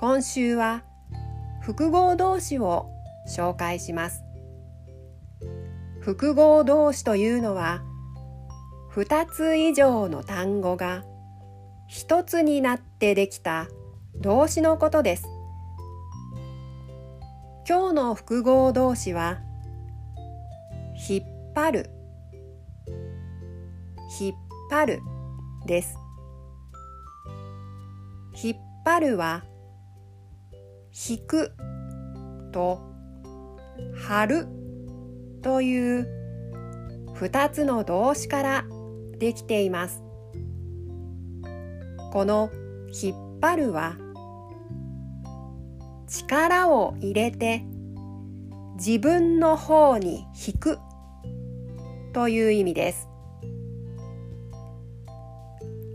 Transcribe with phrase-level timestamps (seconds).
[0.00, 0.82] 今週は
[1.60, 2.88] 複合動詞を
[3.28, 4.24] 紹介します。
[6.00, 7.82] 複合動詞というのは
[8.94, 11.04] 2つ以上の単語が
[11.90, 13.68] 1つになってできた
[14.14, 15.26] 動詞のことです。
[17.68, 19.40] 今日の複合動詞は
[21.10, 21.90] 引っ張る。
[24.18, 24.34] 引っ
[24.70, 25.00] 張る
[25.66, 25.94] です。
[28.42, 29.44] 引っ張るは
[30.92, 31.52] 引く
[32.52, 32.80] と
[33.94, 34.48] 張る
[35.42, 36.06] という
[37.14, 38.64] 二つの動詞から
[39.18, 40.02] できています。
[42.12, 42.50] この
[42.92, 43.96] 引っ張るは
[46.08, 47.62] 力を入れて
[48.76, 50.78] 自分の方に引く
[52.12, 53.08] という意味です。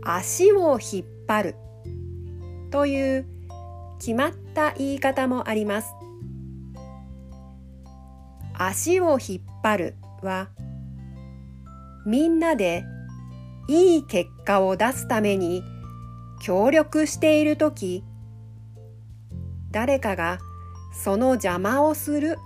[0.02, 1.54] 足を引っ張る
[2.70, 3.35] という
[3.98, 5.88] 決まった言い方もあります。
[8.54, 10.48] 足を引っ張るは
[12.06, 12.84] みんなで
[13.68, 15.62] いい結果を出すために
[16.40, 18.04] 協力しているとき
[19.70, 20.38] 誰かが
[20.92, 22.38] その邪魔をする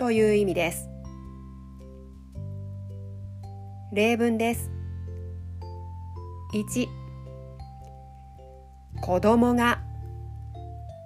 [0.00, 0.88] という意味です。
[3.92, 4.70] 例文です。
[6.52, 6.88] 1
[9.00, 9.85] 子供が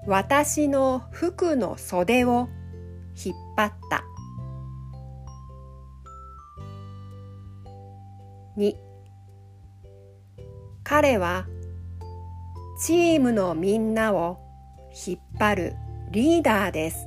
[0.06, 2.48] 私の服の袖を
[3.22, 4.04] 引っ張った。
[8.56, 8.74] 2
[10.82, 11.46] 彼は
[12.80, 14.38] チームのみんなを
[15.06, 15.76] 引っ張る
[16.10, 17.06] リーダーです。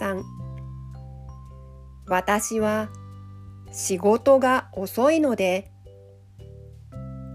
[0.00, 0.22] 3
[2.08, 2.88] 私は
[3.72, 5.70] 仕事が遅いので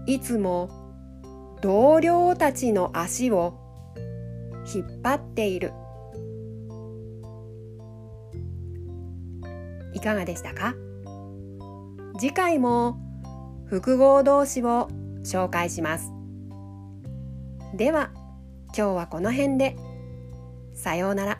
[0.06, 0.81] いつも
[1.62, 3.54] 同僚たちの足を
[4.74, 5.72] 引っ張っている。
[9.94, 10.74] いかがでしたか？
[12.18, 12.98] 次回も
[13.66, 14.88] 複合動詞を
[15.22, 16.10] 紹介します。
[17.76, 18.10] では
[18.76, 19.76] 今日はこの辺で。
[20.74, 21.38] さようなら。